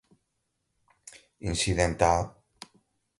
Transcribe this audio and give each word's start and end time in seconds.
incidental 1.49 2.33